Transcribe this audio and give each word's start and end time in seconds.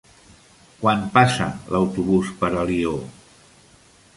Quan 0.77 1.03
passa 1.17 1.47
l'autobús 1.75 2.33
per 2.41 2.51
Alió? 2.63 2.95